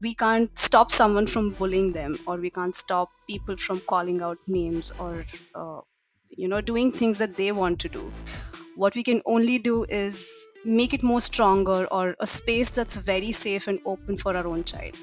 [0.00, 4.38] We can't stop someone from bullying them or we can't stop people from calling out
[4.46, 5.80] names or uh,
[6.30, 8.12] you know doing things that they want to do.
[8.76, 13.32] What we can only do is make it more stronger or a space that's very
[13.32, 14.96] safe and open for our own child.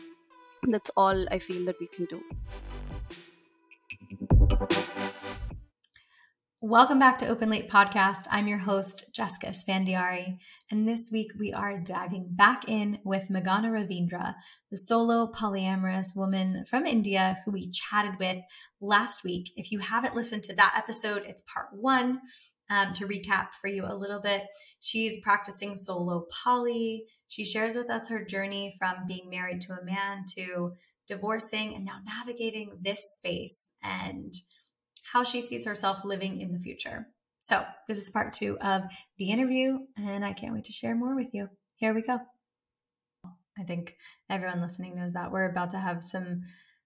[0.73, 2.21] That's all i feel that we can do
[6.67, 8.25] Welcome back to Open Late Podcast.
[8.31, 10.39] I'm your host, Jessica Esfandiari,
[10.71, 14.33] and this week we are diving back in with Meghana Ravindra,
[14.71, 18.37] the solo polyamorous woman from India who we chatted with
[18.81, 19.51] last week.
[19.55, 22.19] If you haven't listened to that episode, it's part one.
[22.71, 24.47] Um, to recap for you a little bit,
[24.79, 27.05] she's practicing solo poly.
[27.27, 30.73] She shares with us her journey from being married to a man to
[31.07, 34.33] divorcing and now navigating this space and
[35.11, 37.07] how she sees herself living in the future.
[37.41, 38.83] So, this is part two of
[39.17, 41.49] the interview, and I can't wait to share more with you.
[41.75, 42.19] Here we go.
[43.57, 43.95] I think
[44.29, 46.41] everyone listening knows that we're about to have some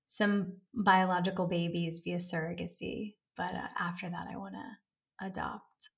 [0.08, 5.90] some biological babies via surrogacy, but uh, after that, I want to adopt.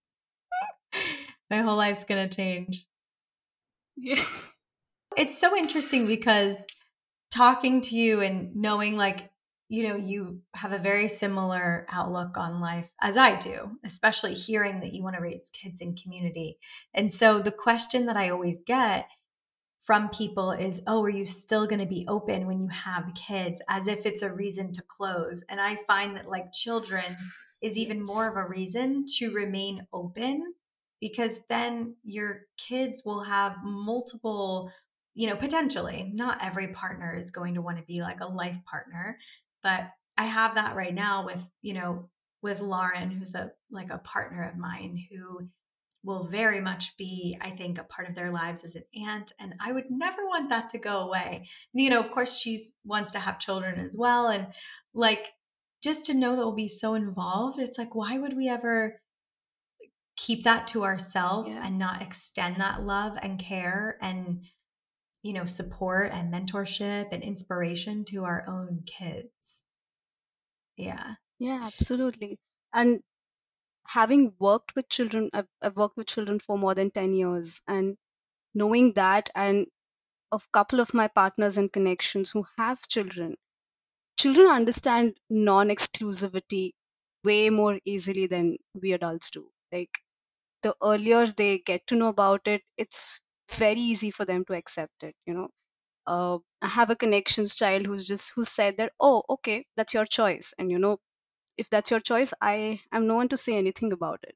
[1.49, 2.87] My whole life's gonna change.
[3.97, 4.23] yeah
[5.17, 6.63] It's so interesting because
[7.31, 9.30] talking to you and knowing like
[9.71, 14.81] you know you have a very similar outlook on life as I do, especially hearing
[14.81, 16.57] that you want to raise kids in community.
[16.93, 19.07] And so the question that I always get
[19.85, 23.61] from people is, "Oh, are you still going to be open when you have kids?"
[23.69, 25.41] as if it's a reason to close.
[25.47, 27.05] And I find that like children
[27.61, 30.53] is even more of a reason to remain open
[30.99, 34.69] because then your kids will have multiple
[35.13, 38.57] you know potentially not every partner is going to want to be like a life
[38.69, 39.17] partner
[39.63, 42.09] but i have that right now with you know
[42.41, 45.47] with lauren who's a like a partner of mine who
[46.03, 49.53] will very much be i think a part of their lives as an aunt and
[49.63, 53.19] i would never want that to go away you know of course she wants to
[53.19, 54.47] have children as well and
[54.93, 55.29] like
[55.83, 58.99] just to know that we'll be so involved it's like why would we ever
[60.17, 61.65] keep that to ourselves Yeah.
[61.65, 64.43] and not extend that love and care and
[65.23, 69.65] you know support and mentorship and inspiration to our own kids.
[70.77, 71.15] Yeah.
[71.39, 72.39] Yeah absolutely.
[72.73, 73.01] And
[73.89, 77.97] having worked with children I've, I've worked with children for more than 10 years and
[78.55, 79.67] knowing that and
[80.31, 83.35] a couple of my partners and connections who have children
[84.19, 86.71] children understand non-exclusivity
[87.25, 89.51] way more easily than we adults do.
[89.71, 89.99] Like
[90.63, 93.21] the earlier they get to know about it it's
[93.53, 95.49] very easy for them to accept it you know?
[96.07, 100.05] Uh, i have a connections child who's just who said that oh okay that's your
[100.05, 100.53] choice.
[100.59, 100.99] And you know
[101.57, 104.35] if that's your choice i am no one to say anything about it.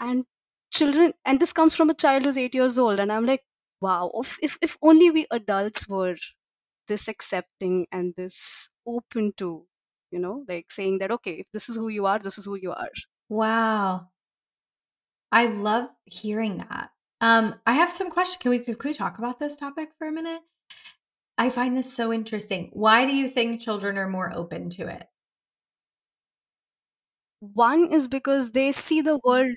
[0.00, 0.26] And
[0.72, 3.44] children and this comes from a child who's 8 years old and i'm like
[3.80, 6.16] wow if if, if only we adults were
[6.88, 9.66] this accepting and this open to
[10.10, 12.56] you know like saying that okay if this is who you are this is who
[12.56, 12.90] you are.
[13.28, 14.12] Wow.
[15.32, 16.91] I love hearing that
[17.22, 20.12] um i have some questions can we can we talk about this topic for a
[20.12, 20.42] minute?
[21.38, 22.70] I find this so interesting.
[22.74, 25.08] Why do you think children are more open to it?
[27.40, 29.56] One is because they see the world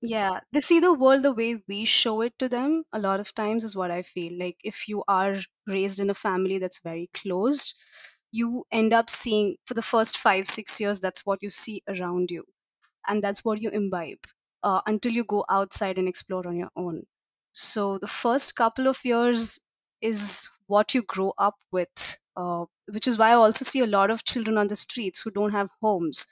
[0.00, 3.34] yeah they see the world the way we show it to them a lot of
[3.34, 4.32] times is what i feel.
[4.38, 7.74] Like if you are raised in a family that's very closed
[8.32, 12.30] you end up seeing for the first five six years that's what you see around
[12.30, 12.44] you
[13.08, 14.26] and that's what you imbibe
[14.62, 17.04] uh, until you go outside and explore on your own.
[17.52, 19.60] So the first couple of years
[20.00, 24.10] is what you grow up with uh, which is why i also see a lot
[24.10, 26.26] of children on the streets who don't have homes.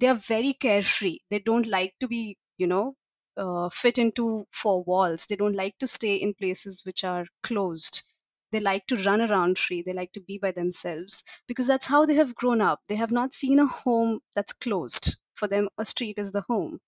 [0.00, 1.20] They are very carefree.
[1.30, 2.96] They don't like to be you know
[3.36, 5.26] uh, fit into four walls.
[5.26, 8.02] They don't like to stay in places which are closed.
[8.50, 9.80] They like to run around free.
[9.82, 12.80] They like to be by themselves because that's how they have grown up.
[12.88, 15.18] They have not seen a home that's closed.
[15.34, 16.80] For them a street is the home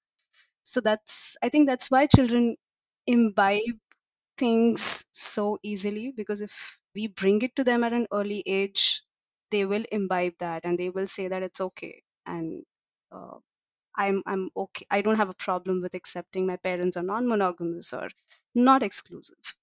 [0.64, 2.56] so that's i think that's why children
[3.06, 3.80] imbibe
[4.36, 9.02] things so easily because if we bring it to them at an early age
[9.50, 12.64] they will imbibe that and they will say that it's okay and
[13.12, 13.38] uh,
[13.98, 18.10] i'm i'm okay i don't have a problem with accepting my parents are non-monogamous or
[18.54, 19.56] not exclusive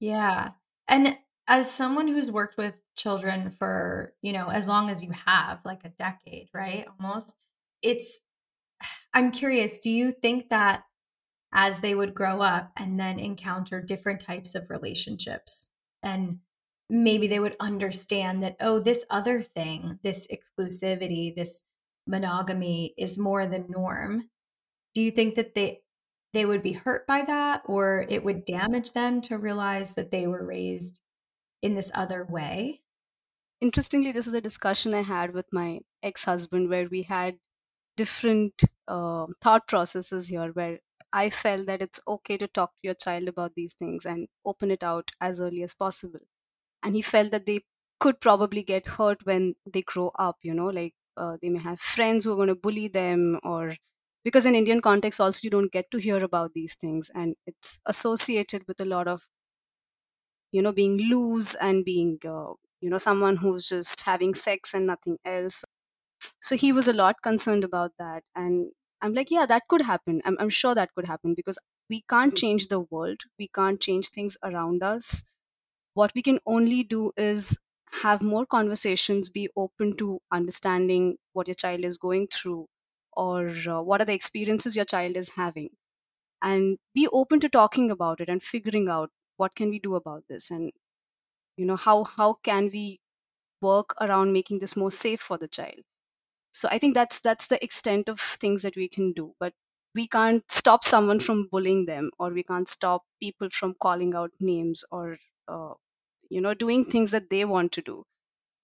[0.00, 0.52] Yeah.
[0.88, 5.64] And as someone who's worked with children for, you know, as long as you have,
[5.64, 6.86] like a decade, right?
[7.00, 7.36] Almost.
[7.82, 8.22] It's
[9.14, 10.82] I'm curious, do you think that
[11.52, 15.70] as they would grow up and then encounter different types of relationships
[16.02, 16.40] and
[16.90, 21.62] maybe they would understand that oh this other thing this exclusivity this
[22.06, 24.28] monogamy is more the norm
[24.94, 25.80] do you think that they
[26.34, 30.26] they would be hurt by that or it would damage them to realize that they
[30.26, 31.00] were raised
[31.62, 32.82] in this other way?
[33.60, 37.36] Interestingly, this is a discussion I had with my ex husband where we had
[37.96, 40.80] different uh, thought processes here where
[41.12, 44.70] I felt that it's okay to talk to your child about these things and open
[44.70, 46.20] it out as early as possible.
[46.82, 47.60] And he felt that they
[48.00, 51.80] could probably get hurt when they grow up, you know, like uh, they may have
[51.80, 53.72] friends who are going to bully them or
[54.24, 57.80] because in Indian context also you don't get to hear about these things and it's
[57.86, 59.28] associated with a lot of
[60.52, 64.86] you know being loose and being uh, you know someone who's just having sex and
[64.86, 65.64] nothing else
[66.40, 68.24] so he was a lot concerned about that.
[68.34, 68.72] And
[69.02, 70.22] i'm like yeah that could happen.
[70.24, 71.58] I'm, I'm sure that could happen because
[71.90, 73.22] we can't change the world.
[73.38, 75.32] We can't change things around us.
[75.94, 77.60] What we can only do is
[78.02, 82.66] have more conversations be open to understanding what your child is going through
[83.12, 85.70] or uh, what are the experiences your child is having.
[86.42, 90.24] And be open to talking about it and figuring out what can we do about
[90.28, 90.72] this and
[91.56, 93.00] you know how how can we
[93.62, 95.80] work around making this more safe for the child
[96.54, 99.54] so i think that's that's the extent of things that we can do but
[99.94, 104.32] we can't stop someone from bullying them or we can't stop people from calling out
[104.40, 105.18] names or
[105.48, 105.74] uh,
[106.28, 108.04] you know doing things that they want to do.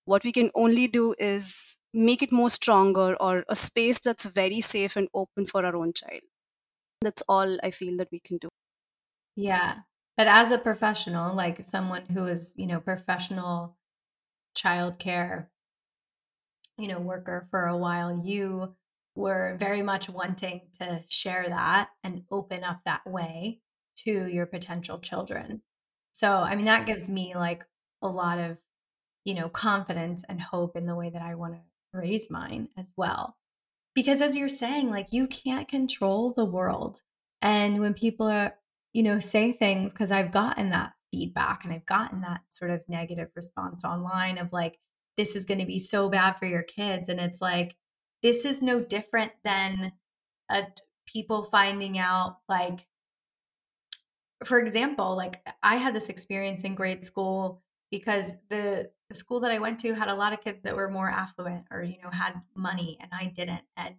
[0.05, 4.61] What we can only do is make it more stronger or a space that's very
[4.61, 6.23] safe and open for our own child.
[7.03, 8.49] That's all i feel that we can do.
[9.37, 9.81] Yeah.
[10.17, 13.77] But as a professional like someone who is you know professional
[14.57, 15.49] childcare
[16.81, 18.75] you know worker for a while you
[19.15, 23.61] were very much wanting to share that and open up that way
[23.97, 25.63] to your potential children.
[26.13, 27.65] So i mean that gives me like
[28.03, 28.59] a lot of
[29.25, 31.61] you know confidence and hope in the way that i want to
[31.93, 33.37] raise mine as well.
[33.95, 37.01] Because as you're saying like you can't control the world.
[37.43, 38.55] And when people are
[38.93, 42.81] you know say things because i've gotten that feedback and i've gotten that sort of
[42.89, 44.79] negative response online of like
[45.21, 47.77] this is going to be so bad for your kids and it's like
[48.23, 49.93] this is no different than
[50.49, 50.67] uh, a,
[51.07, 52.87] people finding out like
[54.47, 59.51] for example like i had this experience in grade school because the the school that
[59.51, 62.11] i went to had a lot of kids that were more affluent or you know
[62.11, 63.97] had money and i didn't and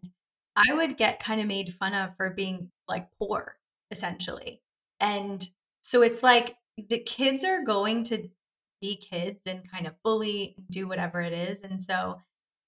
[0.56, 3.58] i would get kind of made fun of for being like poor
[3.92, 4.60] essentially
[5.00, 5.50] and
[5.84, 6.56] so it's like
[6.90, 8.28] the kids are going to
[8.82, 11.62] be kids and kind of bully do whatever it is.
[11.62, 12.20] And so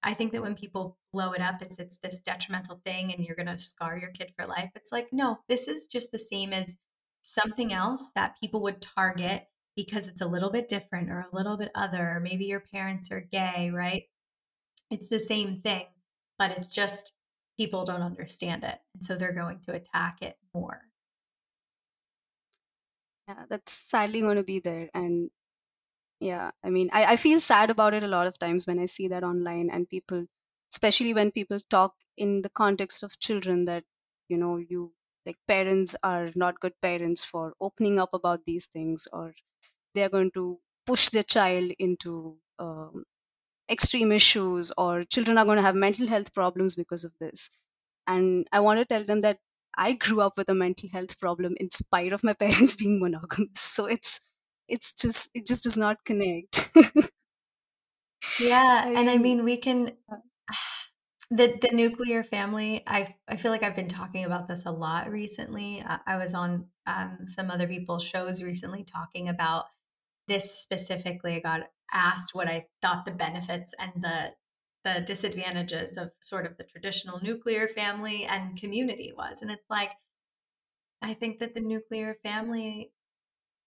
[0.02, 3.36] I think that when people blow it up as it's this detrimental thing and you're
[3.36, 6.52] going to scar your kid for life, it's like, no, this is just the same
[6.52, 6.76] as
[7.22, 11.56] something else that people would target because it's a little bit different or a little
[11.56, 12.20] bit other.
[12.22, 14.04] Maybe your parents are gay, right?
[14.90, 15.86] It's the same thing,
[16.38, 17.12] but it's just
[17.56, 18.78] people don't understand it.
[18.94, 20.82] And so they're going to attack it more.
[23.28, 25.30] yeah that's sadly going to be there and
[26.28, 28.86] yeah i mean I, I feel sad about it a lot of times when i
[28.86, 30.26] see that online and people
[30.72, 33.84] especially when people talk in the context of children that
[34.28, 34.94] you know you
[35.26, 39.34] like parents are not good parents for opening up about these things or
[39.94, 43.04] they're going to push their child into um,
[43.70, 47.56] extreme issues or children are going to have mental health problems because of this.
[48.06, 49.38] And i want to tell them that
[49.76, 53.60] i grew up with a mental health problem in spite of my parents being monogamous.
[53.60, 54.20] So it's
[54.68, 56.70] it's just it just does not connect
[58.38, 60.16] Yeah, and I mean, mean we can uh,
[61.30, 62.82] the the nuclear family.
[62.86, 65.82] I I feel like I've been talking about this a lot recently.
[65.86, 69.66] I, I was on um, some other people's shows recently talking about
[70.28, 71.36] this specifically.
[71.36, 71.60] I got
[71.92, 74.32] asked what I thought the benefits and the
[74.84, 79.90] the disadvantages of sort of the traditional nuclear family and community was, and it's like
[81.02, 82.92] I think that the nuclear family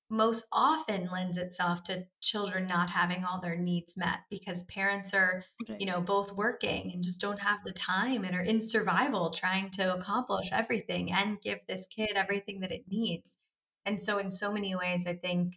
[0.09, 5.43] most often lends itself to children not having all their needs met because parents are
[5.67, 5.79] right.
[5.81, 9.69] you know both working and just don't have the time and are in survival trying
[9.69, 13.37] to accomplish everything and give this kid everything that it needs.
[13.85, 15.55] And so in so many ways i think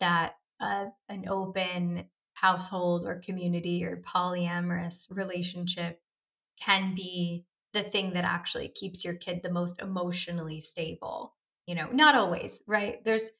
[0.00, 6.00] that uh, an open household or community or polyamorous relationship
[6.60, 11.34] can be the thing that actually keeps your kid the most emotionally stable
[11.66, 13.04] you know not always right?
[13.04, 13.30] There's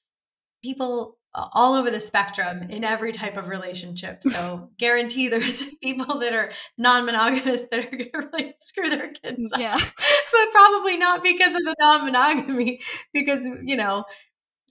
[0.65, 4.23] people all over the spectrum in every type of relationship.
[4.23, 9.53] So guarantee there's people that are non-monogamous that are going to really screw their kids
[9.53, 9.61] up.
[9.61, 9.77] Yeah.
[9.77, 12.81] but probably not because of the non-monogamy,
[13.13, 14.05] because you know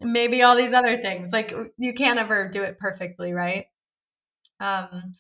[0.01, 1.31] maybe all these other things.
[1.31, 3.65] Like you can't ever do it perfectly, right?
[4.59, 5.15] Um,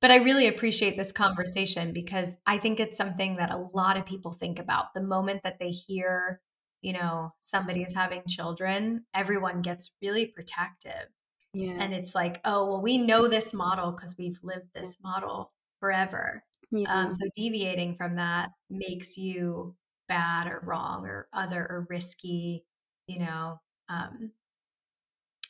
[0.00, 4.04] but I really appreciate this conversation because I think it's something that a lot of
[4.04, 4.92] people think about.
[4.94, 6.40] The moment that they hear,
[6.84, 11.08] you know, somebody is having children, everyone gets really protective.
[11.54, 11.76] Yeah.
[11.78, 16.44] And it's like, oh, well, we know this model because we've lived this model forever.
[16.70, 16.92] yeah.
[16.92, 19.74] Um, so deviating from that makes you
[20.08, 22.66] bad or wrong or other or risky,
[23.06, 23.60] you know.
[23.88, 24.32] Um,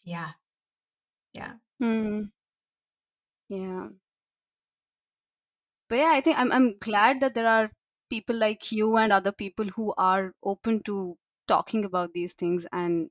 [0.05, 0.31] yeah.
[1.33, 1.55] Yeah.
[1.81, 2.23] Hmm.
[3.49, 3.89] Yeah.
[5.89, 7.71] But yeah, I think I'm I'm glad that there are
[8.11, 11.17] people like you and other people who are open to
[11.49, 13.11] talking about these things and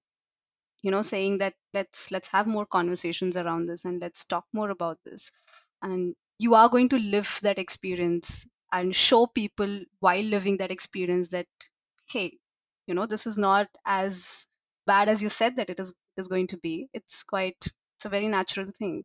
[0.81, 4.69] you know saying that let's let's have more conversations around this and let's talk more
[4.69, 5.31] about this.
[5.81, 11.29] And you are going to live that experience and show people while living that experience
[11.29, 11.47] that
[12.09, 12.37] hey
[12.87, 14.47] you know this is not as
[14.85, 16.89] bad as you said that it is it is going to be.
[16.93, 19.03] It's quite it's a very natural thing.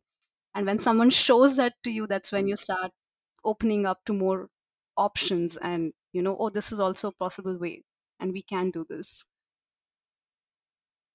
[0.55, 2.91] And when someone shows that to you that's when you start
[3.45, 4.49] opening up to more
[4.97, 7.83] options and you know oh this is also a possible way
[8.19, 9.25] and we can do this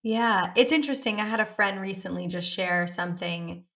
[0.03, 1.21] Yeah, it's interesting.
[1.21, 3.67] I had a friend recently just share something.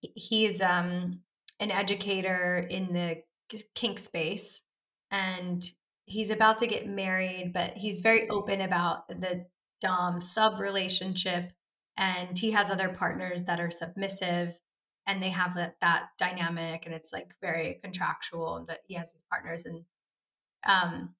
[0.00, 1.22] He- He's um
[1.60, 3.22] an educator in the
[3.74, 4.62] kink space
[5.10, 5.64] and
[6.06, 9.46] he's about to get married, but he's very open about the
[9.80, 11.52] dom sub relationship
[11.96, 14.58] and he has other partners that are submissive
[15.06, 19.24] and they have that that dynamic and it's like very contractual that he has his
[19.24, 19.84] partners and
[20.66, 21.14] um,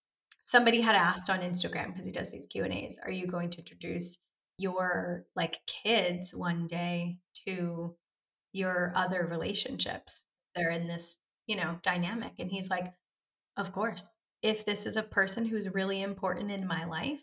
[0.45, 2.99] somebody had asked on Instagram because he does these Q and A's.
[3.03, 4.19] Are you going to introduce
[4.59, 7.97] your like kids one day to
[8.53, 10.25] your other relationships?
[10.55, 12.93] They're in this, you know, dynamic, and he's like,
[13.57, 14.17] of course.
[14.43, 17.23] If this is a person who's really important in my life,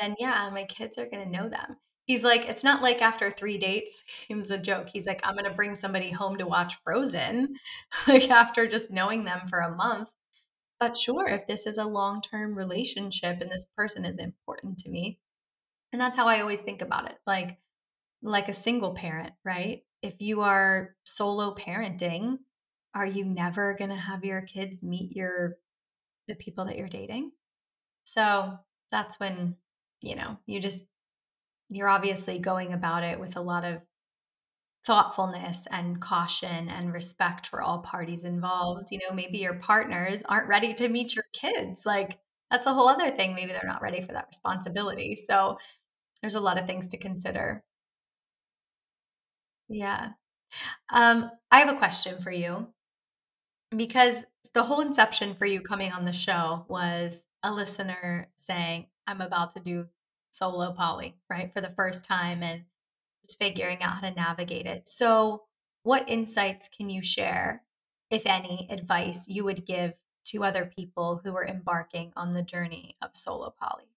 [0.00, 1.76] then yeah, my kids are going to know them.
[2.06, 4.88] He's like, it's not like after three dates, it was a joke.
[4.88, 7.54] He's like, I'm going to bring somebody home to watch Frozen,
[8.08, 10.08] like after just knowing them for a month.
[10.80, 14.88] But sure, if this is a long term relationship and this person is important to
[14.88, 15.20] me,
[15.92, 17.18] and that's how I always think about it.
[17.26, 17.58] Like,
[18.22, 19.84] like a single parent, right?
[20.02, 22.38] If you are solo parenting,
[22.94, 25.58] are you never going to have your kids meet your
[26.26, 27.32] the people that you're dating?
[28.04, 28.58] So
[28.90, 29.56] that's when,
[30.00, 30.86] you know, you just
[31.68, 33.80] you're obviously going about it with a lot of
[34.86, 38.88] thoughtfulness and caution and respect for all parties involved.
[38.90, 41.84] You know, maybe your partners aren't ready to meet your kids.
[41.84, 42.18] Like
[42.50, 43.34] that's a whole other thing.
[43.34, 45.16] Maybe they're not ready for that responsibility.
[45.16, 45.58] So
[46.22, 47.62] there's a lot of things to consider.
[49.68, 50.10] Yeah.
[50.92, 52.66] Um, I have a question for you
[53.76, 59.20] because the whole inception for you coming on the show was a listener saying, I'm
[59.20, 59.86] about to do
[60.32, 62.62] solo poly, right, for the first time and
[63.34, 64.88] figuring out how to navigate it.
[64.88, 65.44] So,
[65.82, 67.64] what insights can you share,
[68.10, 69.94] if any, advice you would give
[70.26, 73.90] to other people who are embarking on the journey of solo poly?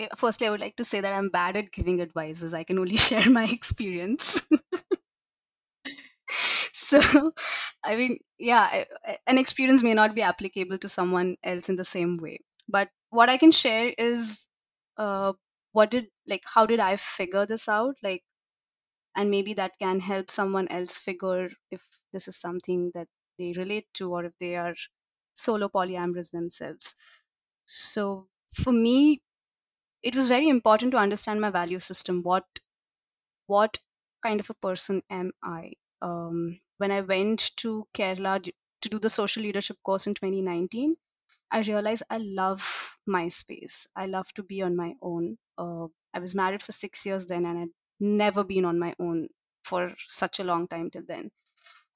[0.00, 2.78] okay firstly i would like to say that i'm bad at giving advices i can
[2.78, 4.46] only share my experience
[6.28, 7.32] so
[7.84, 8.84] i mean yeah
[9.26, 13.28] an experience may not be applicable to someone else in the same way but what
[13.28, 14.48] i can share is
[14.96, 15.32] uh
[15.72, 17.96] what did like how did i figure this out?
[18.02, 18.24] Like
[19.16, 23.08] and maybe that can help someone else figure if this is something that
[23.38, 24.74] they relate to or if they are
[25.34, 26.96] solo polyamorous themselves.
[27.66, 29.22] So for me
[30.02, 32.22] it was very important to understand my value system.
[32.22, 32.60] What
[33.46, 33.78] what
[34.22, 35.72] kind of a person am i?
[36.02, 40.96] Um, when i went to kerala to do the social leadership course in 2019
[41.50, 43.88] i realized i love my space.
[43.96, 45.38] I love to be on my own.
[45.58, 47.68] Uh, i was married for six years then and i'd
[48.00, 49.28] never been on my own
[49.64, 51.30] for such a long time till then.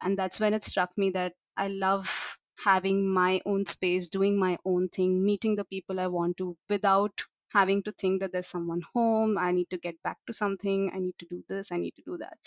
[0.01, 4.59] And that's when it struck me that i love having my own space doing my
[4.65, 8.83] own thing meeting the people i want to without having to think that there's someone
[8.95, 11.95] home i need to get back to something i need to do this i need
[11.97, 12.39] to do that.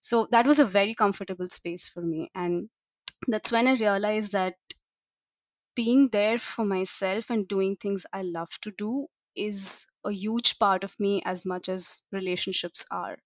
[0.00, 2.30] So that was a very comfortable space for me.
[2.34, 2.70] And
[3.28, 4.56] that's when i realized that
[5.74, 10.84] being there for myself and doing things i love to do is a huge part
[10.84, 13.18] of me as much as relationships are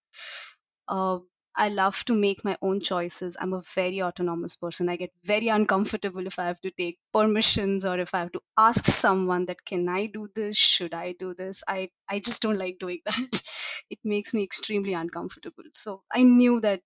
[0.88, 1.18] uh,
[1.54, 3.36] I love to make my own choices.
[3.38, 4.88] I'm a very autonomous person.
[4.88, 8.40] I get very uncomfortable if I have to take permissions or if I have to
[8.56, 10.56] ask someone that can I do this?
[10.56, 11.62] Should I do this?
[11.68, 13.42] I I just don't like doing that.
[13.90, 15.64] It makes me extremely uncomfortable.
[15.74, 16.82] So I knew that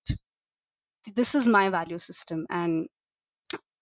[1.15, 2.89] this is my value system and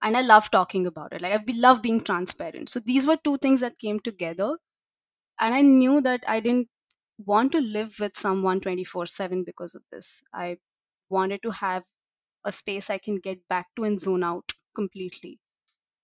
[0.03, 1.23] and I love talking about it.
[1.23, 2.69] Like I love being transparent.
[2.69, 4.59] So these were two things that came together
[5.41, 6.69] and I knew that I didn't
[7.19, 10.23] want to live with someone 24 7 because of this.
[10.33, 10.59] I
[11.09, 11.85] wanted to have
[12.45, 15.41] a space I can get back to and zone out completely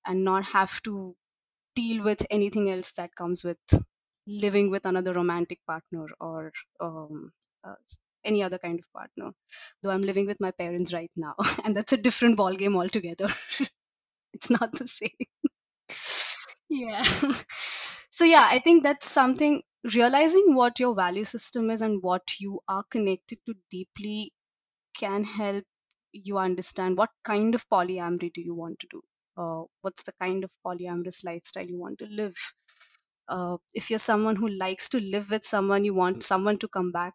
[0.06, 1.16] and not have to
[1.74, 3.58] deal with anything else that comes with
[4.26, 7.32] living with another romantic partner or um,
[7.64, 7.74] uh,
[8.24, 9.32] any other kind of partner.
[9.82, 11.34] Though I'm living with my parents right now,
[11.64, 13.28] and that's a different ball game altogether.
[14.34, 15.10] it's not the same.
[16.68, 17.02] yeah.
[18.20, 19.62] So, yeah, I think that's something
[19.94, 24.32] realizing what your value system is and what you are connected to deeply
[24.98, 25.64] can help
[26.12, 29.02] you understand what kind of polyamory do you want to do?
[29.36, 32.36] Uh, what's the kind of polyamorous lifestyle you want to live?
[33.28, 36.90] Uh, if you're someone who likes to live with someone you want someone to come
[36.92, 37.14] back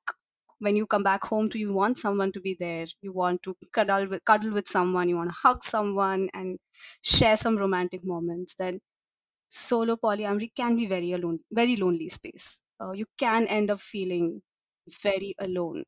[0.59, 2.85] when you come back home to you want someone to be there.
[3.01, 6.59] You want to cuddle with cuddle with someone you want to hug someone and
[7.03, 8.79] share some romantic moments then
[9.49, 12.63] solo polyamory can be very alone very lonely space.
[12.81, 14.41] Uh, you can end up feeling
[15.01, 15.85] very alone.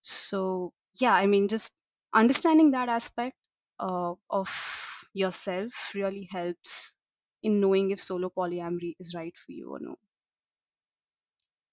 [0.00, 1.78] So yeah i mean just
[2.14, 3.36] understanding that aspect
[3.80, 6.98] uh, of yourself really helps
[7.42, 9.96] in knowing if solo polyamory is right for you or no.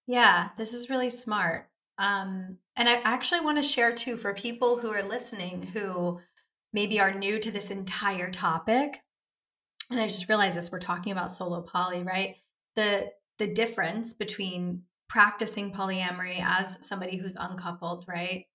[0.08, 1.68] Yeah this is really smart.
[1.98, 6.20] Um, and i actually want to share too for people who are listening who
[6.74, 9.04] maybe are new to this entire topic
[9.92, 12.36] and i just realized this we're talking about solo poly right?
[12.76, 18.46] The the difference between practicing polyamory as somebody who's uncoupled right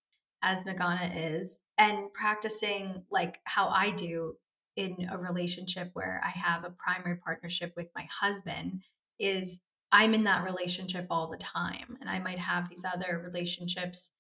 [0.43, 4.35] as Meghana is and practicing like how I do
[4.77, 8.83] in a relationship where I have a primary partnership with my husband
[9.19, 9.59] is
[9.91, 14.13] I'm in that relationship all the time and I might have these other relationships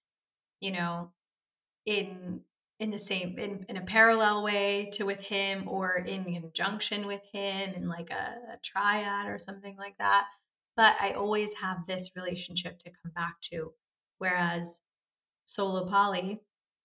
[0.61, 1.12] you know
[1.85, 2.40] in
[2.78, 7.23] in the same in, in a parallel way to with him or in conjunction with
[7.32, 10.25] him in like a, a triad or something like that
[10.76, 13.73] but I always have this relationship to come back to
[14.19, 14.80] whereas
[15.47, 16.41] solo poly,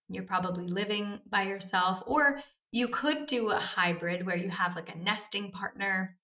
[0.08, 4.94] you're probably living by yourself, or you could do a hybrid where you have like
[4.94, 6.16] a nesting partner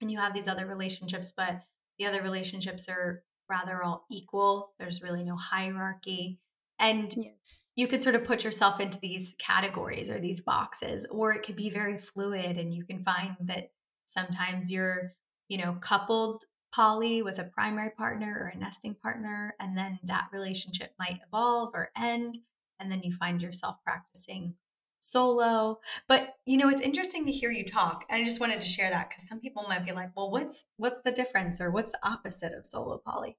[0.00, 1.60] and you have these other relationships, but
[1.98, 4.72] the other relationships are rather all equal.
[4.78, 6.38] There's really no hierarchy.
[6.78, 7.70] And yes.
[7.76, 11.56] you could sort of put yourself into these categories or these boxes, or it could
[11.56, 12.58] be very fluid.
[12.58, 13.70] And you can find that
[14.06, 15.14] sometimes you're,
[15.48, 20.28] you know, coupled poly with a primary partner or a nesting partner, and then that
[20.32, 22.38] relationship might evolve or end,
[22.80, 24.54] and then you find yourself practicing
[24.98, 25.78] solo.
[26.08, 28.04] But you know, it's interesting to hear you talk.
[28.10, 31.00] I just wanted to share that because some people might be like, "Well, what's what's
[31.02, 33.36] the difference, or what's the opposite of solo poly?"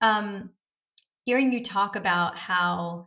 [0.00, 0.50] Um,
[1.28, 3.06] hearing you talk about how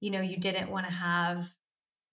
[0.00, 1.48] you know you didn't want to have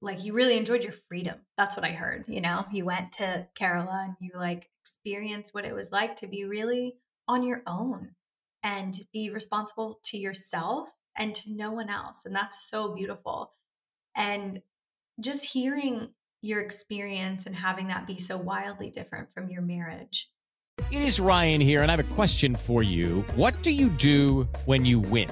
[0.03, 1.35] like you really enjoyed your freedom.
[1.57, 2.25] That's what I heard.
[2.27, 6.27] You know, you went to Kerala and you like experienced what it was like to
[6.27, 8.11] be really on your own
[8.61, 12.21] and be responsible to yourself and to no one else.
[12.23, 13.53] And that's so beautiful.
[14.15, 14.61] And
[15.19, 16.09] just hearing
[16.43, 20.29] your experience and having that be so wildly different from your marriage.
[20.91, 23.25] It is Ryan here, and I have a question for you.
[23.35, 25.31] What do you do when you win?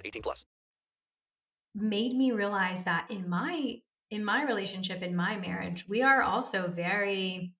[0.05, 0.45] 18 plus.
[1.73, 3.77] Made me realize that in my
[4.09, 7.53] in my relationship, in my marriage, we are also very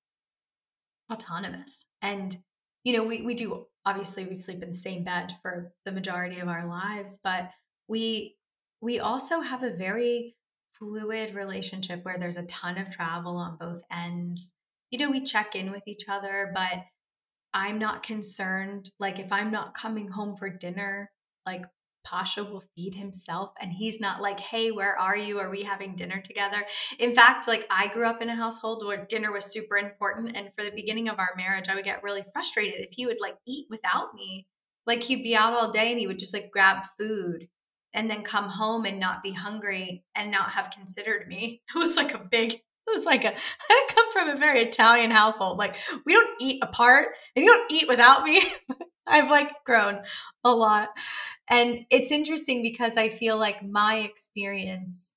[1.11, 1.85] autonomous.
[2.01, 2.37] And,
[2.83, 6.39] you know, we, we do obviously we sleep in the same bed for the majority
[6.39, 7.49] of our lives, but
[7.87, 8.35] we
[8.81, 10.35] we also have a very
[10.73, 14.53] fluid relationship where there's a ton of travel on both ends.
[14.89, 16.83] You know, we check in with each other, but
[17.53, 18.89] I'm not concerned.
[18.99, 21.11] Like, if I'm not coming home for dinner,
[21.45, 21.65] like,
[22.03, 25.39] Pasha will feed himself and he's not like, hey, where are you?
[25.39, 26.65] Are we having dinner together?
[26.99, 30.35] In fact, like I grew up in a household where dinner was super important.
[30.35, 33.21] And for the beginning of our marriage, I would get really frustrated if he would
[33.21, 34.47] like eat without me.
[34.85, 37.47] Like he'd be out all day and he would just like grab food
[37.93, 41.61] and then come home and not be hungry and not have considered me.
[41.75, 43.33] It was like a big, it was like a,
[43.69, 45.57] I come from a very Italian household.
[45.57, 48.43] Like we don't eat apart and you don't eat without me.
[49.07, 50.01] I've like grown
[50.43, 50.89] a lot.
[51.49, 55.15] And it's interesting because I feel like my experience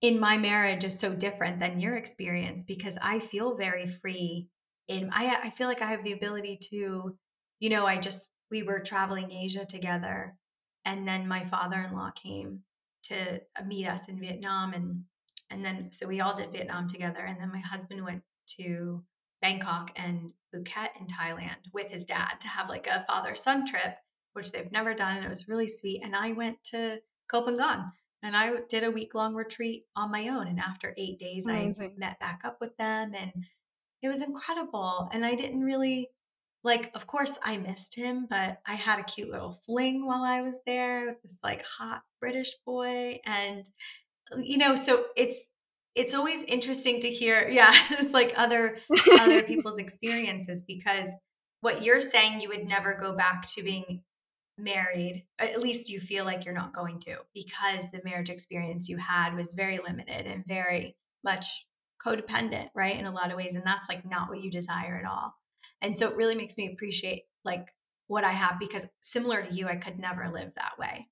[0.00, 4.48] in my marriage is so different than your experience because I feel very free
[4.86, 7.16] in I I feel like I have the ability to
[7.58, 10.36] you know I just we were traveling Asia together
[10.84, 12.60] and then my father-in-law came
[13.04, 15.04] to uh, meet us in Vietnam and
[15.50, 18.22] and then so we all did Vietnam together and then my husband went
[18.58, 19.02] to
[19.40, 23.96] Bangkok and Phuket in Thailand with his dad to have like a father son trip
[24.34, 26.98] which they've never done and it was really sweet and I went to
[27.32, 27.90] Phangan
[28.22, 31.94] and I did a week long retreat on my own and after 8 days Amazing.
[31.96, 33.32] I met back up with them and
[34.02, 36.10] it was incredible and I didn't really
[36.64, 40.40] like of course i missed him but i had a cute little fling while i
[40.40, 43.68] was there with this like hot british boy and
[44.38, 45.48] you know so it's
[45.94, 47.74] it's always interesting to hear yeah
[48.10, 48.78] like other
[49.20, 51.08] other people's experiences because
[51.60, 54.02] what you're saying you would never go back to being
[54.56, 58.96] married at least you feel like you're not going to because the marriage experience you
[58.96, 61.66] had was very limited and very much
[62.04, 65.10] codependent right in a lot of ways and that's like not what you desire at
[65.10, 65.34] all
[65.80, 67.66] and so it really makes me appreciate like
[68.06, 71.08] what I have because similar to you, I could never live that way.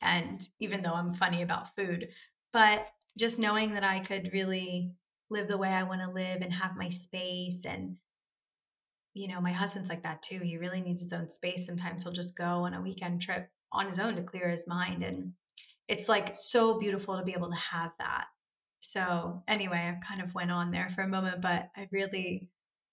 [0.00, 2.08] And even though I'm funny about food,
[2.52, 2.86] but
[3.18, 4.92] just knowing that I could really
[5.30, 7.96] live the way I want to live and have my space and
[9.12, 10.38] you know, my husband's like that too.
[10.38, 11.66] He really needs his own space.
[11.66, 15.02] Sometimes he'll just go on a weekend trip on his own to clear his mind
[15.02, 15.32] and
[15.88, 18.26] it's like so beautiful to be able to have that.
[18.78, 22.48] So, anyway, I kind of went on there for a moment, but I really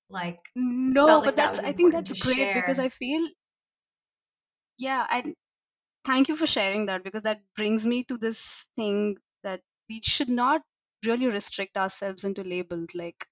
[0.10, 3.28] like no but like that that's was i think that's great because i feel
[4.80, 5.34] yeah and
[6.06, 9.22] thank you for sharing that because that brings me to this thing that
[9.90, 10.64] we should not
[11.06, 12.96] really restrict ourselves into labels.
[12.96, 13.28] Like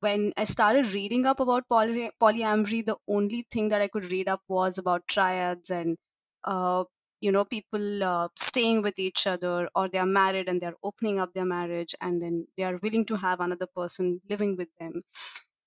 [0.00, 4.28] when i started reading up about poly- polyamory the only thing that i could read
[4.28, 5.96] up was about triads and
[6.44, 6.84] uh,
[7.20, 11.18] you know people uh, staying with each other or they are married and they're opening
[11.18, 15.02] up their marriage and then they are willing to have another person living with them.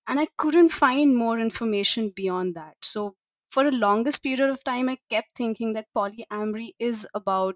[0.07, 2.77] And i couldn't find more information beyond that.
[2.83, 3.15] So
[3.49, 7.55] for a longest period of time i kept thinking that polyamory is about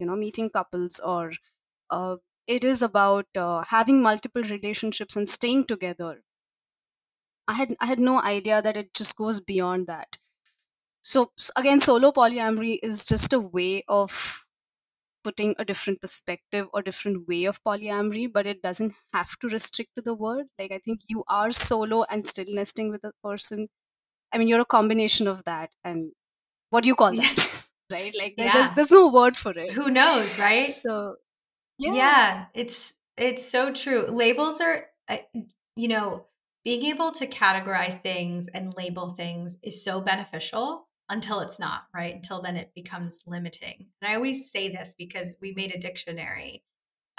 [0.00, 1.32] you know meeting couples or
[1.90, 2.16] uh,
[2.46, 6.22] it is about uh, having multiple relationships and staying together.
[7.48, 10.18] I had i had no idea that it just goes beyond that.
[11.02, 14.46] So s- again solo polyamory is just a way of
[15.24, 19.90] putting a different perspective or different way of polyamory but it doesn't have to restrict
[19.96, 23.68] to the word like i think you are solo and still nesting with a person.
[24.32, 26.12] I mean you're a combination of that and
[26.70, 27.46] what do you call that?
[27.92, 28.14] Right?
[28.18, 28.74] Like there- there's Yeah.
[28.76, 29.72] there's no word for it.
[29.72, 30.68] Who knows, right?
[30.68, 31.16] so
[31.78, 34.06] yeah, Yeah, it's it's so true.
[34.10, 35.18] Labels are uh,
[35.76, 36.26] you know,
[36.64, 42.14] being able to categorize things and label things is so beneficial until it's not, right?
[42.14, 43.86] Until then it becomes limiting.
[44.00, 46.64] And I always say this because we made a dictionary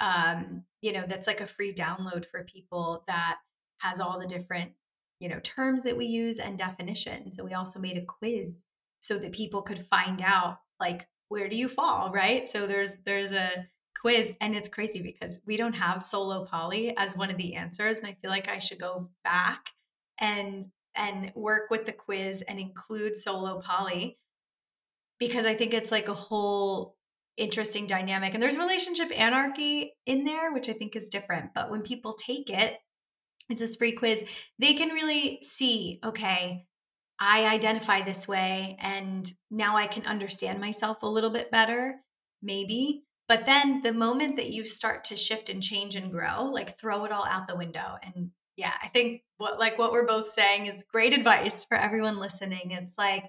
[0.00, 3.36] um, you know, that's like a free download for people that
[3.78, 4.72] has all the different,
[5.20, 7.38] you know, terms that we use and definitions.
[7.38, 8.64] And we also made a quiz
[9.00, 12.46] so that people could find out like where do you fall, right?
[12.48, 13.66] So there's there's a
[14.00, 17.98] quiz and it's crazy because we don't have solo poly as one of the answers
[17.98, 19.70] and I feel like I should go back
[20.18, 24.18] and and work with the quiz and include solo poly
[25.18, 26.96] because I think it's like a whole
[27.36, 28.34] interesting dynamic.
[28.34, 31.50] And there's relationship anarchy in there, which I think is different.
[31.54, 32.78] But when people take it,
[33.48, 34.24] it's this free quiz,
[34.58, 36.66] they can really see, okay,
[37.18, 41.96] I identify this way and now I can understand myself a little bit better,
[42.42, 43.04] maybe.
[43.28, 47.04] But then the moment that you start to shift and change and grow, like throw
[47.04, 47.96] it all out the window.
[48.02, 52.18] And yeah, I think what like what we're both saying is great advice for everyone
[52.18, 52.70] listening.
[52.70, 53.24] It's like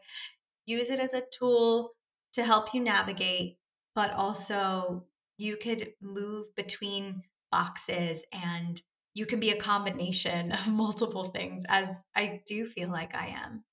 [0.65, 1.91] use it as a tool
[2.33, 3.57] to help you navigate,
[3.95, 5.05] but also
[5.38, 8.81] you could move between boxes and
[9.13, 13.63] you can be a combination of multiple things, as I do feel like I am.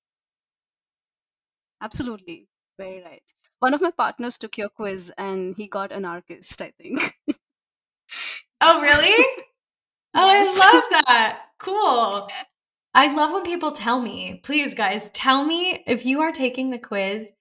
[1.80, 3.32] absolutely very right
[3.64, 7.14] one of my partners took your quiz and he got anarchist i think
[8.60, 9.24] Oh, really?
[10.16, 10.60] Oh, Yes.
[10.62, 11.40] I love that.
[11.58, 12.28] Cool.
[12.94, 16.78] I love when people tell me, please, guys, tell me if you are taking the
[16.78, 17.32] quiz,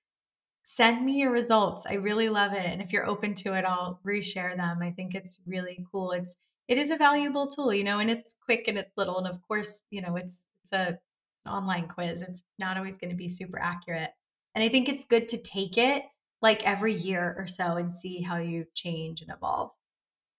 [0.63, 1.85] send me your results.
[1.87, 2.65] I really love it.
[2.65, 4.79] And if you're open to it, I'll reshare them.
[4.81, 6.13] I think it's really cool.
[6.13, 6.35] It's
[6.67, 9.19] it is a valuable tool, you know, and it's quick and it's little.
[9.19, 12.23] And of course, you know, it's it's a it's an online quiz.
[12.23, 14.09] It's not always going to be super accurate.
[14.55, 16.03] And I think it's good to take it
[16.41, 19.71] like every year or so and see how you change and evolve.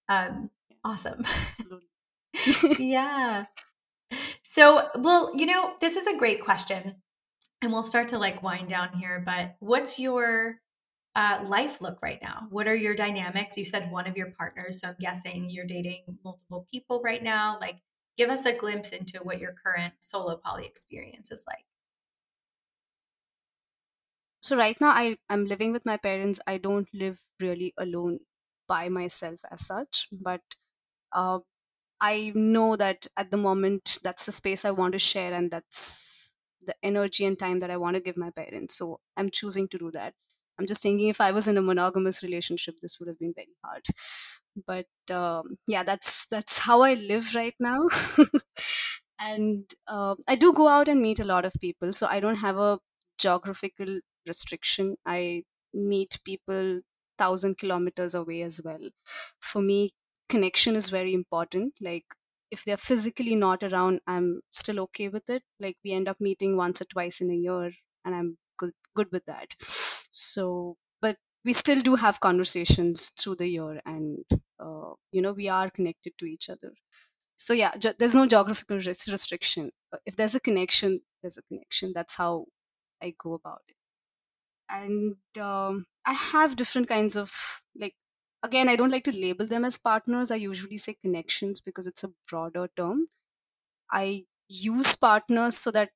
[0.09, 0.51] Um,
[0.85, 1.25] awesome.
[1.45, 1.89] Absolutely.
[2.79, 3.45] yeah.
[4.43, 6.97] So, well, you know, this is a great question.
[7.63, 10.61] And we'll start to like wind down here, but what's your
[11.17, 12.47] uh, life look right now?
[12.51, 13.57] What are your dynamics?
[13.57, 17.57] You said one of your partners, so I'm guessing you're dating multiple people right now.
[17.61, 17.77] Like,
[18.19, 21.65] give us a glimpse into what your current solo poly experience is like.
[24.47, 26.41] So right now I I'm living with my parents.
[26.47, 28.21] I don't live really alone
[28.69, 30.43] by myself as such, but
[31.13, 31.41] uh,
[32.01, 36.37] I know that at the moment that's the space I want to share and that's
[36.67, 38.77] the energy and time that I want to give my parents.
[38.77, 40.15] So I'm choosing to do that.
[40.59, 43.57] I'm just thinking if I was in a monogamous relationship, this would have been very
[43.65, 43.85] hard.
[44.67, 47.87] But um, yeah, that's that's how I live right now.
[49.21, 52.37] and uh, I do go out and meet a lot of people, so I don't
[52.37, 52.79] have a
[53.19, 54.97] geographical restriction.
[55.07, 56.81] I meet people
[57.19, 58.91] thousand kilometers away as well.
[59.41, 59.91] For me,
[60.29, 61.75] connection is very important.
[61.81, 62.07] Like
[62.51, 65.43] if they're physically not around, I'm still okay with it.
[65.61, 67.73] Like we end up meeting once or twice in a year,
[68.05, 69.55] and I'm good good with that.
[70.13, 74.25] So, but we still do have conversations through the year, and
[74.59, 76.73] uh, you know we are connected to each other.
[77.37, 79.73] So yeah, ge- there's no geographical res- restriction.
[79.93, 81.93] Uh, If there's a connection, there's a connection.
[81.95, 82.47] That's how
[83.03, 83.77] I go about it
[84.79, 85.17] and
[85.49, 87.33] um, i have different kinds of
[87.85, 87.95] like
[88.43, 90.31] again i don't like to label them as partners.
[90.31, 93.07] I usually say connections because it's a broader term.
[93.91, 95.91] I use partners so that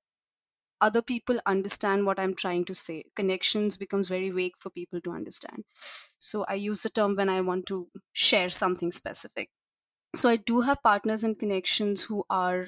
[0.81, 3.05] other people understand what i'm trying to say.
[3.17, 5.65] Connections becomes very vague for people to understand.
[6.19, 9.51] So i use the term when i want to share something specific.
[10.17, 12.67] So i do have partners and connections who are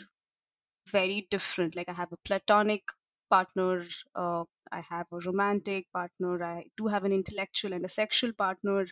[0.90, 1.77] very different.
[1.77, 2.85] Like i have a platonic
[3.30, 3.80] partner
[4.14, 8.86] uh, i have a romantic partner i do have an intellectual and a sexual partner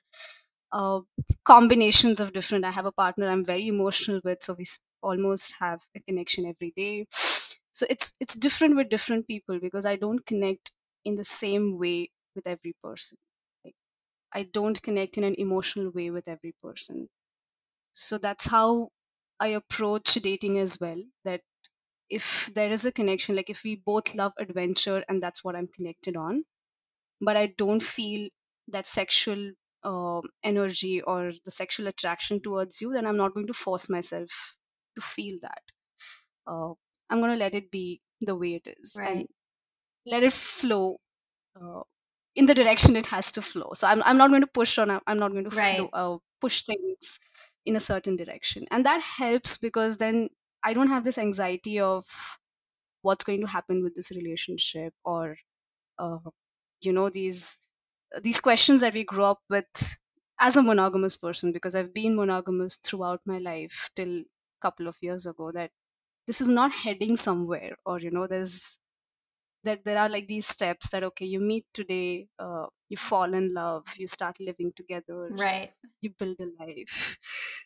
[0.73, 1.01] uh,
[1.45, 2.65] combinations of different.
[2.65, 4.65] I have a partner i'm very emotional with so we
[5.03, 7.07] almost have a connection every day.
[7.11, 10.73] So it's it's different with different people because i don't connect
[11.05, 13.19] in the same way with every person.
[13.65, 13.77] Like
[14.33, 17.09] i don't connect in an emotional way with every person.
[17.93, 18.91] So that's how
[19.41, 21.43] i approach dating as well that
[22.11, 25.69] if there is a connection like if we both love adventure and that's what i'm
[25.69, 26.45] connected on
[27.21, 28.29] but i don't feel
[28.69, 29.53] that sexual
[29.85, 34.57] um energy or the sexual attraction towards you then i'm not going to force myself
[34.95, 35.63] to feel that
[36.47, 36.73] uh,
[37.11, 39.31] i'm going to let it be the way it is and Right.
[40.07, 40.99] let it flow
[41.61, 41.83] uh,
[42.37, 44.91] in the direction it has to flow so i'm, I'm not going to push on
[45.07, 45.89] i'm not going to Right.
[45.91, 47.21] flow, uh, push things
[47.67, 50.31] in a certain direction and that helps because then
[50.65, 52.39] i don't have this anxiety of
[53.03, 55.37] what's going to happen with this relationship or
[55.99, 56.19] uh,
[56.83, 57.61] you know these
[58.23, 59.99] these questions that we grow up with
[60.41, 64.27] as a monogamous person because i've been monogamous throughout my life till a
[64.63, 65.73] couple of years ago that
[66.27, 68.79] this is not heading somewhere or you know there's
[69.65, 73.53] that there are like these steps that okay you meet today uh, you fall in
[73.53, 75.75] love you start living together Right.
[76.03, 77.19] you build a life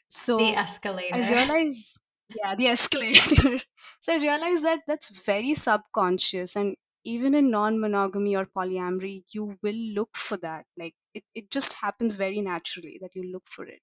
[0.09, 1.15] so The escalator.
[1.15, 1.99] I realize,
[2.37, 3.59] yeah, the escalator.
[4.01, 9.75] so I realize that that's very subconscious, and even in non-monogamy or polyamory, you will
[9.95, 10.67] look for that.
[10.79, 13.81] Like it, it just happens very naturally that you look for it,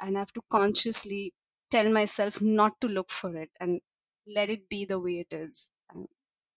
[0.00, 1.32] and I have to consciously
[1.70, 3.80] tell myself not to look for it and
[4.26, 5.70] let it be the way it is.
[5.90, 6.06] And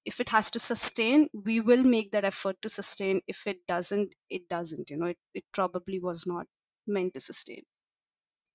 [0.05, 3.21] if it has to sustain, we will make that effort to sustain.
[3.27, 4.89] If it doesn't, it doesn't.
[4.89, 6.47] You know, it, it probably was not
[6.87, 7.63] meant to sustain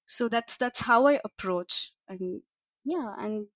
[0.07, 2.43] so that's that's how i approach and
[2.85, 3.47] yeah and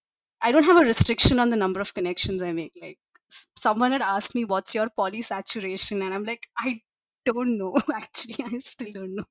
[0.42, 2.98] i don't have a restriction on the number of connections i make like
[3.30, 6.80] s- someone had asked me what's your polysaturation and i'm like i
[7.24, 9.24] don't know actually i still don't know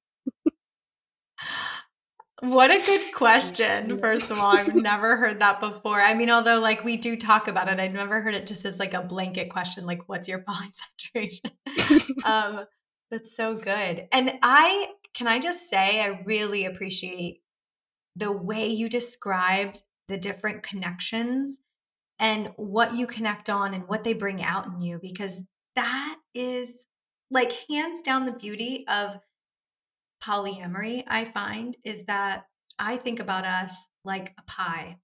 [2.41, 3.97] What a good question.
[3.99, 5.99] First of all, I've never heard that before.
[6.01, 8.77] I mean, although like we do talk about it, I've never heard it just as
[8.79, 11.51] like a blanket question, like what's your polysaturation?
[12.23, 12.65] um,
[13.09, 14.07] that's so good.
[14.11, 17.41] And I can I just say I really appreciate
[18.17, 21.59] the way you described the different connections
[22.19, 25.43] and what you connect on and what they bring out in you because
[25.75, 26.85] that is
[27.29, 29.17] like hands down the beauty of
[30.23, 32.45] polyamory i find is that
[32.79, 34.97] I think about us like a pie.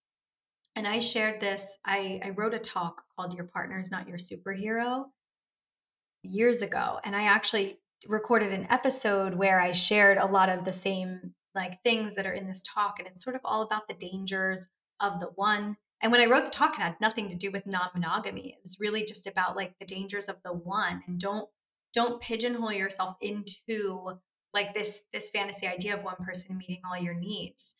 [0.76, 4.17] And I shared this, I, I wrote a talk called Your Partner is Not Your
[4.17, 5.06] Superhero
[6.23, 6.99] years ago.
[7.04, 11.81] And I actually recorded an episode where I shared a lot of the same like
[11.83, 12.99] things that are in this talk.
[12.99, 14.67] And it's sort of all about the dangers
[14.99, 15.77] of the one.
[16.01, 18.49] And when I wrote the talk, it had nothing to do with non-monogamy.
[18.49, 21.47] It was really just about like the dangers of the one and don't
[21.93, 24.19] don't pigeonhole yourself into
[24.53, 27.75] like this this fantasy idea of one person meeting all your needs.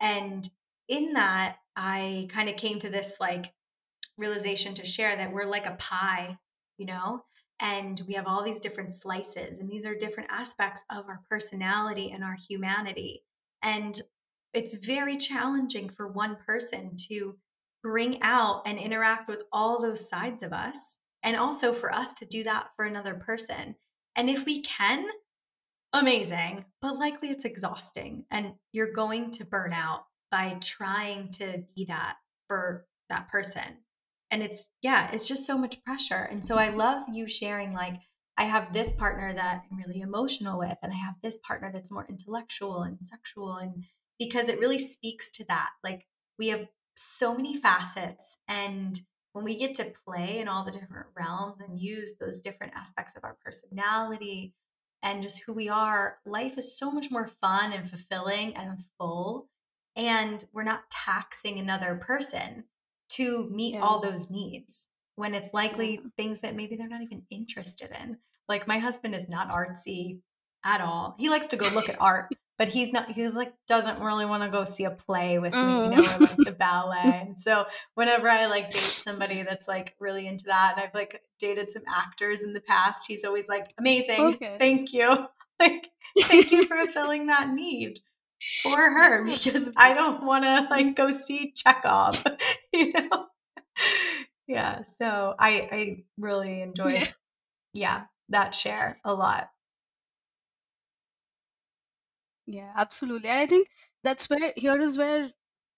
[0.00, 0.48] And
[0.88, 3.52] in that, I kind of came to this like
[4.18, 6.38] realization to share that we're like a pie,
[6.76, 7.24] you know,
[7.62, 12.10] and we have all these different slices, and these are different aspects of our personality
[12.10, 13.22] and our humanity.
[13.62, 14.02] And
[14.52, 17.36] it's very challenging for one person to
[17.82, 22.26] bring out and interact with all those sides of us, and also for us to
[22.26, 23.76] do that for another person.
[24.16, 25.06] And if we can,
[25.92, 31.84] amazing, but likely it's exhausting, and you're going to burn out by trying to be
[31.84, 32.16] that
[32.48, 33.81] for that person.
[34.32, 36.26] And it's, yeah, it's just so much pressure.
[36.30, 38.00] And so I love you sharing, like,
[38.38, 41.90] I have this partner that I'm really emotional with, and I have this partner that's
[41.90, 43.56] more intellectual and sexual.
[43.56, 43.84] And
[44.18, 45.68] because it really speaks to that.
[45.84, 46.06] Like,
[46.38, 46.66] we have
[46.96, 48.38] so many facets.
[48.48, 48.98] And
[49.34, 53.14] when we get to play in all the different realms and use those different aspects
[53.16, 54.54] of our personality
[55.02, 59.48] and just who we are, life is so much more fun and fulfilling and full
[59.94, 62.64] and we're not taxing another person
[63.16, 63.82] to meet Yeah.
[63.82, 66.08] all those needs when it's likely Yeah.
[66.16, 68.18] things that maybe they're not even interested in.
[68.48, 70.20] Like my husband is not artsy
[70.64, 71.16] at all.
[71.18, 74.42] He likes to go look at art, but he's not he's like doesn't really want
[74.42, 76.44] to go see a play with me, you know, or like Mm.
[76.44, 77.20] the ballet.
[77.26, 81.20] And so whenever I like date somebody that's like really into that, and I've like
[81.38, 84.56] dated some actors in the past, he's always like, Amazing, Okay.
[84.58, 85.26] thank you.
[85.60, 85.86] Like,
[86.24, 88.00] thank you for fulfilling that need
[88.62, 89.70] for her because.
[89.76, 90.70] I don't want to mm.
[90.70, 92.24] like go see Chekhov,
[92.72, 93.26] you know?
[94.48, 94.82] Yeah.
[94.82, 97.06] So I I really enjoyed Yeah.
[97.72, 99.50] yeah, that share a lot.
[102.46, 103.28] Yeah, absolutely.
[103.28, 103.68] And I think
[104.02, 105.30] that's where here is where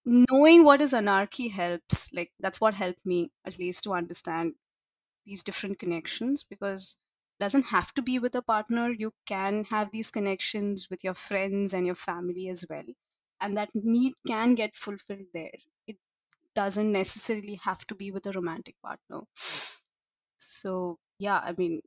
[0.05, 2.13] knowing what is anarchy helps.
[2.13, 4.53] Like that's what helped me at least to understand
[5.25, 6.99] these different connections because
[7.39, 8.89] doesn't have to be with a partner.
[8.91, 12.85] You can have these connections with your friends and your family as well.
[13.41, 15.51] And that need can get fulfilled there.
[15.87, 15.97] It
[16.55, 19.21] doesn't necessarily have to be with a romantic partner.
[20.37, 21.81] So yeah, I mean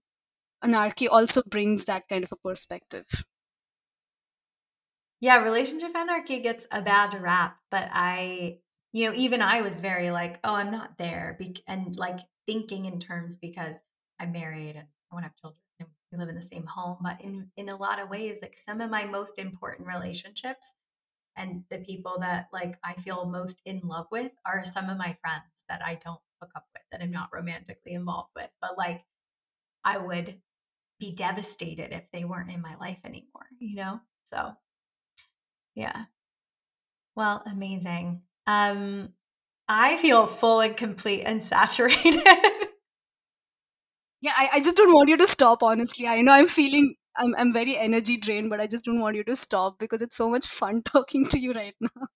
[0.63, 3.07] anarchy also brings that kind of a perspective.
[5.21, 8.61] Yeah, relationship anarchy gets a bad rap, but I,
[8.93, 13.01] you know, even I was very like, oh, I'm not there, and like thinking in
[13.01, 13.83] terms because
[14.21, 16.99] I'm married and I want to have children and we live in the same home.
[17.01, 20.75] But in in a lot of ways, like some of my most important relationships
[21.37, 25.16] and the people that like I feel most in love with are some of my
[25.21, 29.03] friends that I don't hook up with, that I'm not romantically involved with, but like
[29.85, 30.40] I would
[30.99, 34.01] be devastated if they weren't in my life anymore, you know?
[34.25, 34.53] So
[35.75, 36.05] yeah.
[37.14, 38.23] Well, amazing.
[38.47, 39.11] Um,
[39.68, 42.23] I feel full and complete and saturated.
[44.21, 46.07] Yeah, I, I just don't want you to stop, honestly.
[46.09, 49.25] I know I'm feeling I'm I'm very energy drained, but I just don't want you
[49.25, 52.07] to stop because it's so much fun talking to you right now.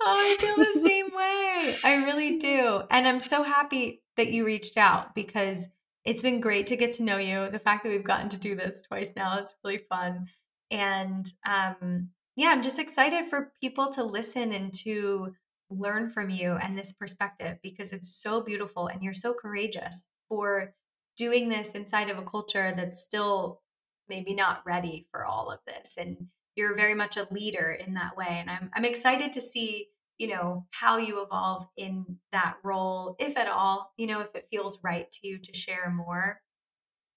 [0.00, 1.76] oh, I feel the same way.
[1.84, 2.82] I really do.
[2.90, 5.66] And I'm so happy that you reached out because
[6.04, 7.48] it's been great to get to know you.
[7.50, 10.28] The fact that we've gotten to do this twice now, it's really fun.
[10.70, 15.34] And um, yeah, I'm just excited for people to listen and to
[15.78, 20.74] learn from you and this perspective because it's so beautiful and you're so courageous for
[21.16, 23.60] doing this inside of a culture that's still
[24.08, 26.16] maybe not ready for all of this and
[26.56, 30.28] you're very much a leader in that way and I'm I'm excited to see you
[30.28, 34.78] know how you evolve in that role if at all you know if it feels
[34.82, 36.40] right to you to share more.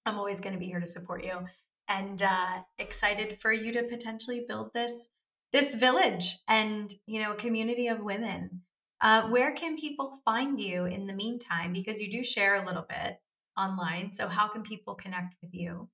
[0.06, 1.40] I'm always going to be here to support you
[1.88, 5.10] and uh excited for you to potentially build this
[5.52, 8.62] this village and you know a community of women
[9.00, 12.86] uh, where can people find you in the meantime because you do share a little
[12.88, 13.18] bit
[13.56, 15.90] online so how can people connect with you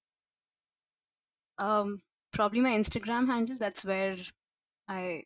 [1.58, 2.02] Um,
[2.32, 3.56] probably my Instagram handle.
[3.58, 4.16] That's where
[4.88, 5.24] I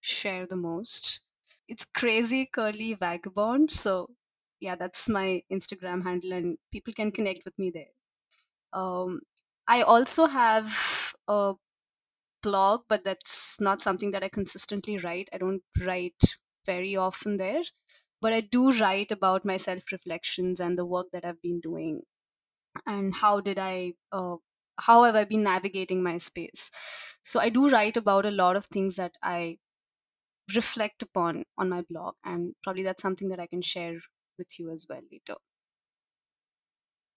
[0.00, 1.22] share the most.
[1.68, 3.70] It's crazy curly vagabond.
[3.70, 4.16] So
[4.60, 7.92] yeah, that's my Instagram handle, and people can connect with me there.
[8.72, 9.22] Um,
[9.68, 11.54] I also have a
[12.44, 15.30] blog, but that's not something that I consistently write.
[15.32, 17.62] I don't write very often there,
[18.20, 22.02] but I do write about my self reflections and the work that I've been doing
[22.86, 24.36] and how did I, uh,
[24.80, 27.18] how have I been navigating my space.
[27.22, 29.58] So I do write about a lot of things that I
[30.54, 33.98] reflect upon on my blog, and probably that's something that I can share
[34.38, 35.36] with you as well later.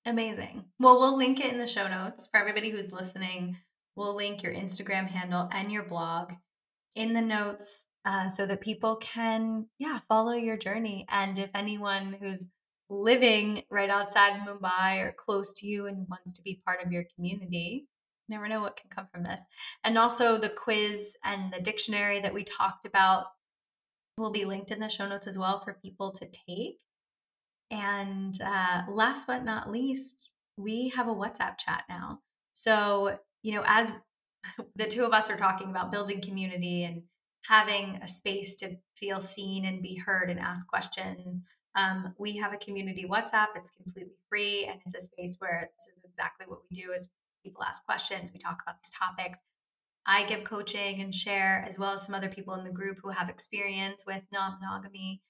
[0.06, 0.72] Amazing.
[0.80, 3.58] Well, we'll link it in the show notes for everybody who's listening.
[3.98, 6.34] We'll link your Instagram handle and your blog
[6.96, 11.08] in the notes uh, so that people can, yeah, follow your journey.
[11.10, 12.48] And if anyone who's
[12.92, 17.06] living right outside Mumbai or close to you and wants to be part of your
[17.16, 17.88] community,
[18.30, 19.42] never know what can come from this.
[19.84, 23.26] And also the quiz and the dictionary that we talked about
[24.20, 26.78] will be linked in the show notes as well for people to take.
[27.72, 32.20] And uh, last but not least, we have a WhatsApp chat now.
[32.54, 33.92] So, you know, as
[34.76, 37.04] the two of us are talking about building community and
[37.46, 41.42] having a space to feel seen and be heard and ask questions,
[41.76, 43.48] um, we have a community WhatsApp.
[43.56, 47.08] It's completely free and it's a space where this is exactly what we do is
[47.44, 49.40] people ask questions, we talk about these topics.
[50.06, 53.10] I give coaching and share, as well as some other people in the group who
[53.10, 55.22] have experience with non monogamy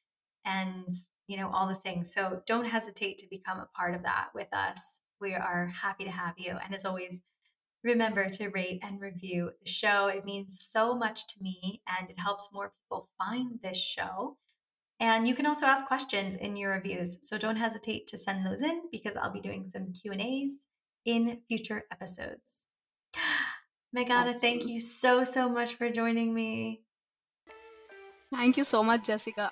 [0.45, 0.87] and
[1.27, 2.13] you know, all the things.
[2.13, 5.01] So don't hesitate to become a part of that with us.
[5.19, 6.55] We are happy to have you.
[6.63, 7.21] And as always,
[7.83, 10.07] remember to rate and review the show.
[10.07, 14.37] It means so much to me and it helps more people find this show.
[14.99, 17.19] And you can also ask questions in your reviews.
[17.21, 20.65] So don't hesitate to send those in because I'll be doing some Q&As
[21.05, 22.65] in future episodes.
[23.95, 24.39] Meghana, awesome.
[24.39, 26.81] thank you so so much for joining me.
[28.33, 29.51] Thank you so much, Jessica.